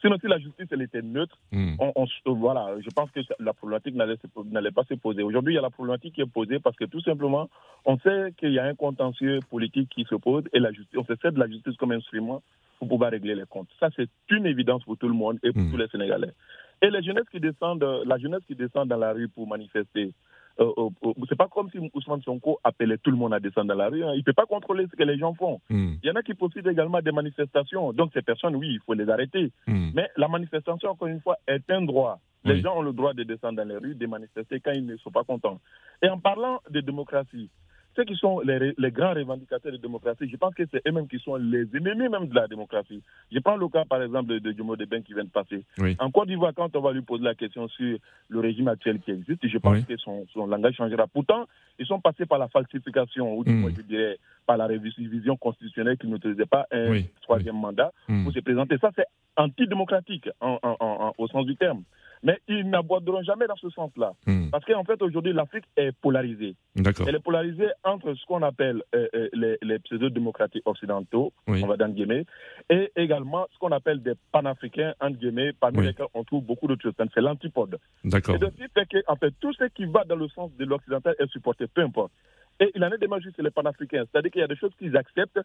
[0.00, 1.74] Sinon, si la justice elle était neutre, hmm.
[1.80, 5.22] on, voilà, je pense que la problématique n'allait pas se poser.
[5.22, 7.50] Aujourd'hui, il y a la problématique qui est posée parce que tout simplement,
[7.84, 11.04] on sait qu'il y a un contentieux politique qui se pose et la justice, on
[11.04, 12.42] se sert de la justice comme instrument
[12.78, 13.68] pour pouvoir régler les comptes.
[13.80, 15.70] Ça, c'est une évidence pour tout le monde et pour hmm.
[15.72, 16.32] tous les Sénégalais.
[16.80, 20.12] Et les jeunesses qui descendent, la jeunesse qui descend dans la rue pour manifester,
[20.60, 23.68] euh, euh, euh, c'est pas comme si Ousmane Sonko appelait tout le monde à descendre
[23.68, 24.04] dans la rue.
[24.04, 24.12] Hein.
[24.16, 25.60] Il peut pas contrôler ce que les gens font.
[25.70, 25.94] Hmm.
[26.02, 27.92] Il y en a qui profitent également des manifestations.
[27.92, 29.52] Donc ces personnes, oui, il faut les arrêter.
[29.66, 29.90] Hmm.
[29.94, 32.18] Mais la manifestation, encore une fois, est un droit.
[32.44, 34.96] Les gens ont le droit de descendre dans les rues, de manifester quand ils ne
[34.96, 35.60] sont pas contents.
[36.02, 37.50] Et en parlant de démocratie,
[37.98, 41.34] ceux qui sont les, grands revendicateurs de démocratie, je pense que c'est eux-mêmes qui sont
[41.34, 43.02] les ennemis même de la démocratie.
[43.32, 45.64] Je prends le cas, par exemple, de, Diomo Deben qui vient de passer.
[45.98, 49.10] En Côte d'Ivoire, quand on va lui poser la question sur le régime actuel qui
[49.10, 51.08] existe, je pense que son, langage changera.
[51.08, 51.46] Pourtant,
[51.80, 53.60] ils sont passés par la falsification, ou du hmm.
[53.60, 58.24] moins, je dirais, par la révision constitutionnelle qui n'autorisait pas un troisième mandat hmm.
[58.24, 58.78] pour se présenter.
[58.78, 59.06] Ça, c'est
[59.36, 61.82] antidémocratique au sens du terme.
[62.22, 64.12] Mais ils n'aborderont jamais dans ce sens-là.
[64.26, 64.50] Hmm.
[64.50, 66.54] Parce qu'en fait, aujourd'hui, l'Afrique est polarisée.
[66.76, 71.76] Elle est polarisée entre ce qu'on appelle euh, euh, les, les pseudo-démocraties occidentaux, on va
[71.76, 72.24] dans guillemets,
[72.70, 76.82] et également ce qu'on appelle des panafricains, entre guillemets, parmi lesquels on trouve beaucoup d'autres
[76.82, 76.94] choses.
[77.14, 77.78] C'est l'antipode.
[78.04, 80.64] Et de ce fait que, en fait, tout ce qui va dans le sens de
[80.64, 82.12] l'occidental est supporté, peu importe.
[82.60, 84.04] Et il en est des juste les panafricains.
[84.10, 85.40] C'est-à-dire qu'il y a des choses qu'ils acceptent,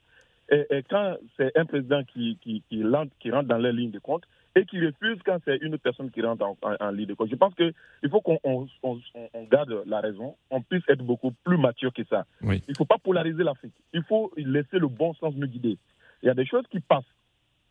[0.50, 2.84] et, quand c'est un président qui, qui, qui,
[3.20, 4.24] qui rentre dans leur ligne de compte,
[4.56, 7.30] et qui refuse quand c'est une personne qui rentre en, en, ligne de compte.
[7.30, 7.74] Je pense qu'il
[8.10, 12.26] faut qu'on on, on, garde la raison, on puisse être beaucoup plus mature que ça.
[12.42, 13.74] Il ne faut pas polariser l'Afrique.
[13.94, 15.78] Il faut laisser le bon sens nous guider.
[16.22, 17.04] Il y a des choses qui passent.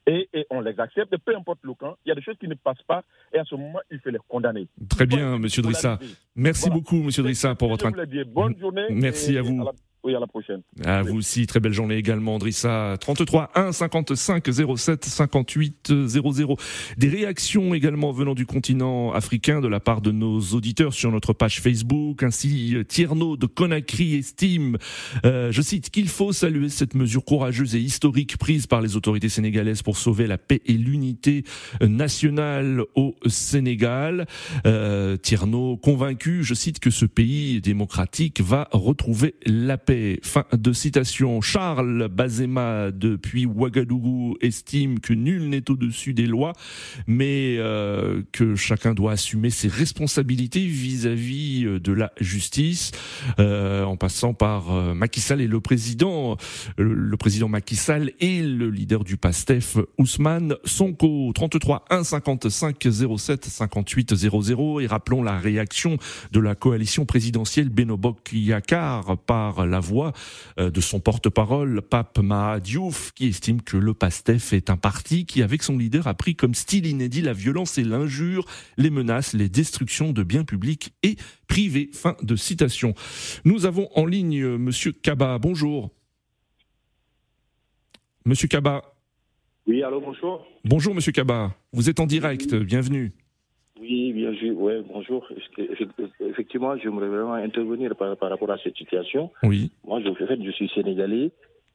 [0.06, 2.48] et, et, on les accepte, peu importe le camp, il y a des choses qui
[2.48, 4.66] ne passent pas, et à ce moment, il faut les condamner.
[4.90, 5.98] Très bien, Monsieur Drissa.
[6.34, 6.74] Merci voilà.
[6.74, 7.88] beaucoup, Monsieur Drissa, pour votre...
[8.26, 8.86] Bonne journée.
[8.90, 9.62] Merci à vous.
[9.62, 9.72] À la...
[10.04, 10.62] Oui, à la prochaine.
[10.84, 12.96] À vous aussi, très belle journée également, Drissa.
[12.98, 16.56] 33 1 55 07 58 00.
[16.98, 21.32] Des réactions également venant du continent africain de la part de nos auditeurs sur notre
[21.32, 22.24] page Facebook.
[22.24, 24.76] Ainsi, Tierno de Conakry estime,
[25.24, 29.28] euh, je cite, qu'il faut saluer cette mesure courageuse et historique prise par les autorités
[29.28, 31.44] sénégalaises pour sauver la paix et l'unité
[31.80, 34.26] nationale au Sénégal.
[34.66, 39.91] Euh, Tierno convaincu, je cite, que ce pays démocratique va retrouver la paix
[40.22, 41.42] Fin de citation.
[41.42, 46.54] Charles Bazema depuis Ouagadougou estime que nul n'est au-dessus des lois,
[47.06, 52.92] mais euh, que chacun doit assumer ses responsabilités vis-à-vis -vis de la justice,
[53.38, 56.38] euh, en passant par euh, Macky Sall et le président,
[56.78, 61.32] le président Macky Sall et le leader du PASTEF Ousmane Sonko.
[61.34, 62.76] 33 1 55
[63.18, 65.98] 07 58 00 et rappelons la réaction
[66.30, 70.12] de la coalition présidentielle Benobok Yakar par la voix
[70.56, 75.62] de son porte-parole, Pape Mahadiouf, qui estime que le PASTEF est un parti qui, avec
[75.62, 78.46] son leader, a pris comme style inédit la violence et l'injure,
[78.78, 81.16] les menaces, les destructions de biens publics et
[81.48, 81.90] privés.
[81.92, 82.94] Fin de citation.
[83.44, 85.38] Nous avons en ligne Monsieur Kaba.
[85.38, 85.90] Bonjour.
[88.24, 88.82] Monsieur Kaba.
[89.66, 90.46] Oui, allô, bonjour.
[90.64, 91.54] Bonjour, Monsieur Kaba.
[91.72, 92.54] Vous êtes en direct.
[92.54, 93.12] Bienvenue.
[93.80, 94.32] Oui, bien.
[94.62, 95.26] Ouais, bonjour.
[96.20, 99.28] Effectivement, j'aimerais vraiment intervenir par, par, rapport à cette situation.
[99.42, 99.72] Oui.
[99.84, 101.32] Moi, je, en fait, je suis sénégalais.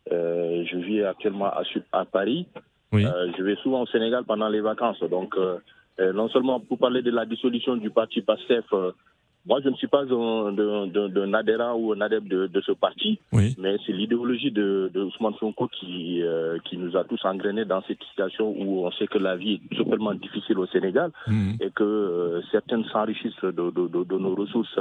[0.10, 2.48] Euh, je vis actuellement à, à Paris.
[2.94, 3.06] Oui.
[3.06, 5.04] Euh, je vais souvent au Sénégal pendant les vacances.
[5.12, 5.58] Donc, euh,
[6.14, 8.64] non seulement pour parler de la dissolution du parti PASTEF,
[9.48, 13.56] moi, je ne suis pas un, adhérent ou un adepte de, de ce parti, oui.
[13.58, 17.82] mais c'est l'idéologie de, de Ousmane Sonko qui, euh, qui nous a tous engrainés dans
[17.88, 21.52] cette situation où on sait que la vie est totalement difficile au Sénégal mmh.
[21.62, 24.78] et que euh, certaines s'enrichissent de, de, de, nos ressources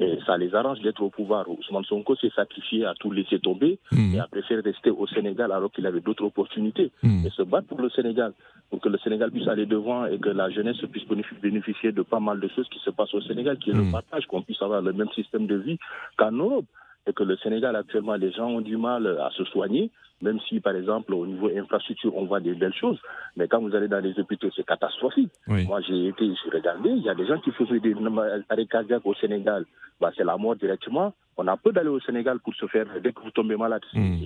[0.00, 1.48] et ça les arrange d'être au pouvoir.
[1.48, 4.14] Ousmane Sonko s'est sacrifié à tout laisser tomber mmh.
[4.14, 7.26] et a préféré rester au Sénégal alors qu'il avait d'autres opportunités mmh.
[7.26, 8.34] et se battre pour le Sénégal,
[8.68, 11.06] pour que le Sénégal puisse aller devant et que la jeunesse puisse
[11.42, 13.90] bénéficier de pas mal de choses qui se passent au Sénégal, qui est le
[14.28, 15.78] qu'on puisse avoir le même système de vie
[16.16, 16.66] qu'en Europe.
[17.06, 19.90] Et que le Sénégal, actuellement, les gens ont du mal à se soigner,
[20.22, 22.98] même si, par exemple, au niveau infrastructure, on voit des belles choses.
[23.36, 25.30] Mais quand vous allez dans les hôpitaux, c'est catastrophique.
[25.48, 25.66] Oui.
[25.66, 27.94] Moi, j'ai été, j'ai regardé, il y a des gens qui faisaient des
[28.48, 29.66] arrêts cardiaques au Sénégal.
[30.00, 31.12] Bah, c'est la mort directement.
[31.36, 34.16] On a peu d'aller au Sénégal pour se faire, dès que vous tombez malade, mmh.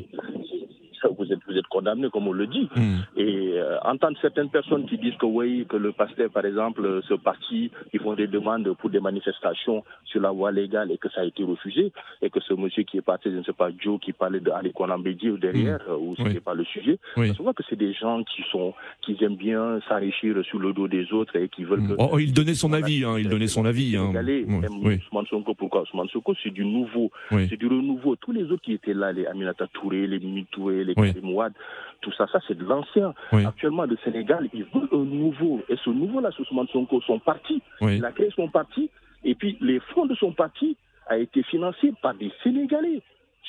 [1.16, 2.68] vous êtes, vous êtes condamné, comme on le dit.
[2.74, 2.96] Mmh.
[3.16, 7.14] Et euh, entendre certaines personnes qui disent que oui, que le pasteur, par exemple, ce
[7.14, 11.20] parti, ils font des demandes pour des manifestations sur la voie légale et que ça
[11.20, 14.00] a été refusé, et que ce monsieur qui est parti, je ne sais pas, Joe,
[14.00, 15.80] qui parlait de Ali Konambedi ou derrière.
[15.88, 16.40] Où ce n'est oui.
[16.40, 17.32] pas le sujet, oui.
[17.38, 20.88] on voit que c'est des gens qui sont, qui aiment bien s'enrichir sur le dos
[20.88, 21.96] des autres et qui veulent mmh.
[21.96, 22.02] que...
[22.12, 23.96] Oh, il donnait son avis, hein, il donnait son avis.
[23.96, 24.12] Hein.
[24.12, 25.00] Même oui.
[25.06, 28.16] Ousmane Sonko, pourquoi Ousmane Sonko, c'est du nouveau, c'est du renouveau.
[28.16, 30.94] Tous les autres qui étaient là, les Aminata Touré, les Mimi Touré, les.
[30.94, 31.52] Karim
[32.00, 33.14] tout ça, ça c'est de l'ancien.
[33.32, 35.60] Actuellement, le Sénégal, il veut un nouveau.
[35.68, 37.62] Et ce nouveau-là, c'est Ousmane Sonko, son parti.
[37.82, 38.90] Il a créé son parti.
[39.24, 40.76] Et puis, les fonds de son parti
[41.08, 43.02] a été financés par des Sénégalais.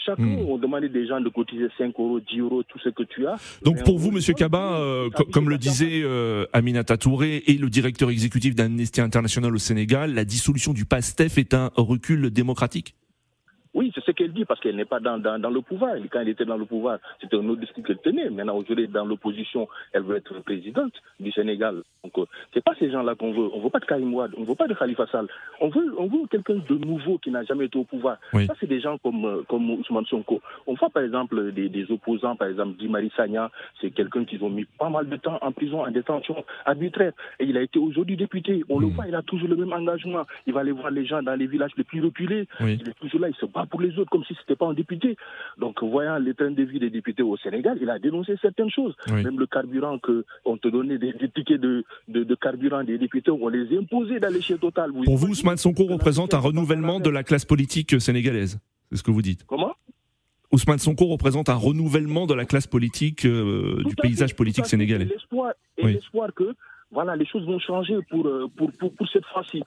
[0.06, 0.46] Chacun, Hmm.
[0.48, 3.36] on demandait des gens de cotiser 5 euros, 10 euros, tout ce que tu as.
[3.64, 7.70] Donc pour vous, Monsieur Kaba, euh, co- comme le disait euh, Aminata Touré et le
[7.70, 12.96] directeur exécutif d'Amnesty International au Sénégal, la dissolution du PASTEF est un recul démocratique?
[13.74, 15.96] Oui, c'est ce qu'elle dit parce qu'elle n'est pas dans, dans, dans le pouvoir.
[16.12, 18.30] Quand elle était dans le pouvoir, c'était un autre discours qu'elle tenait.
[18.30, 21.84] Maintenant, aujourd'hui, dans l'opposition, elle veut être présidente du Sénégal.
[22.04, 23.50] Donc, euh, c'est pas ces gens-là qu'on veut.
[23.54, 25.28] On veut pas de Karim Wade, on veut pas de Khalifa Sall.
[25.60, 28.18] On veut, on veut quelqu'un de nouveau qui n'a jamais été au pouvoir.
[28.34, 28.46] Oui.
[28.46, 30.42] Ça, c'est des gens comme, euh, comme Ousmane Sonko.
[30.66, 33.52] On voit, par exemple, des, des opposants, par exemple, Di Sagna,
[33.82, 37.14] c'est quelqu'un qu'ils ont mis pas mal de temps en prison, en détention arbitraire.
[37.40, 38.64] Et il a été aujourd'hui député.
[38.70, 40.26] On le voit, il a toujours le même engagement.
[40.46, 42.48] Il va aller voir les gens dans les villages les plus reculés.
[42.60, 42.78] Oui.
[42.82, 44.74] Il est toujours là, il se bat pour les autres comme si c'était pas un
[44.74, 45.16] député.
[45.58, 48.94] Donc, voyant les trains de vie des députés au Sénégal, il a dénoncé certaines choses.
[49.12, 49.24] Oui.
[49.24, 52.98] Même le carburant que on te donnait des, des tickets de, de, de carburant des
[52.98, 54.92] députés, on les imposait d'aller chez Total.
[54.92, 58.60] Vous Pour vous, Ousmane Sonko représente un renouvellement de la classe politique sénégalaise
[58.92, 59.74] C'est ce que vous dites Comment?
[60.52, 65.06] Ousmane Sonko représente un renouvellement de la classe politique euh, du paysage fait, politique sénégalais.
[65.06, 65.94] Et l'espoir, et Oui.
[65.94, 66.54] l'espoir que
[66.90, 69.62] voilà, les choses vont changer pour, euh, pour, pour, pour cette fois-ci.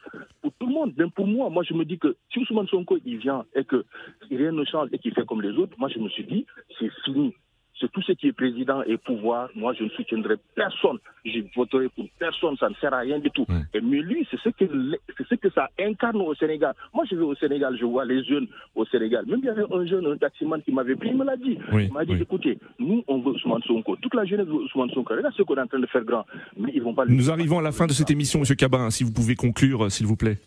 [0.70, 3.44] Le monde, même pour moi, moi je me dis que si Ousmane Sonko il vient
[3.56, 3.84] et que
[4.30, 6.46] rien ne change et qu'il fait comme les autres, moi je me suis dit,
[6.78, 7.34] c'est fini.
[7.80, 9.48] c'est tout ce qui est président et pouvoir.
[9.54, 10.98] Moi, je ne soutiendrai personne.
[11.24, 12.56] Je voterai pour personne.
[12.58, 13.46] Ça ne sert à rien du tout.
[13.74, 14.64] Et, mais lui, c'est ce, que,
[15.16, 16.74] c'est ce que ça incarne au Sénégal.
[16.92, 19.24] Moi, je vais au Sénégal, je vois les jeunes au Sénégal.
[19.26, 21.58] Même il y avait un jeune, un taximan qui m'avait pris, il me l'a dit.
[21.72, 23.96] il m'a dit, écoutez, nous, on veut Ousmane Sonko.
[23.96, 25.14] Toute la jeunesse veut Ousmane Sonko.
[25.14, 26.26] Regarde ce qu'on est en train de faire grand.
[26.58, 28.90] Mais ils vont pas Nous arrivons à la fin de cette émission, Monsieur Cabin.
[28.90, 30.38] Si vous pouvez conclure, s'il vous plaît.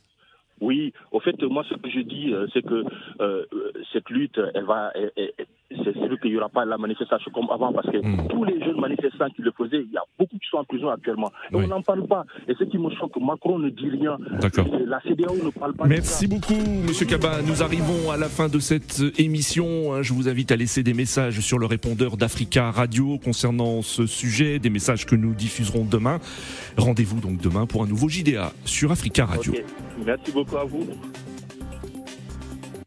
[0.64, 2.86] Oui, au fait, moi, ce que je dis, euh, c'est que
[3.20, 3.43] euh,
[3.91, 4.93] cette lutte, elle va,
[5.84, 8.28] c'est sûr qu'il n'y aura pas la manifestation comme avant, parce que Hmm.
[8.30, 10.90] tous les jeunes manifestants qui le faisaient, il y a beaucoup qui sont en prison
[10.90, 11.32] actuellement.
[11.52, 12.26] Et on n'en parle pas.
[12.48, 14.18] Et ce qui me choque, Macron ne dit rien.
[14.42, 14.68] D'accord.
[14.86, 15.86] La CDAO ne parle pas.
[15.86, 16.54] de Merci beaucoup,
[16.88, 17.42] Monsieur Cabin.
[17.48, 20.02] Nous arrivons à la fin de cette émission.
[20.04, 24.60] Je vous invite à laisser des messages sur le répondeur d'Africa Radio concernant ce sujet,
[24.60, 26.20] des messages que nous diffuserons demain.
[26.78, 29.54] Rendez-vous donc demain pour un nouveau JDA sur Africa Radio.
[30.06, 30.86] Merci beaucoup à vous.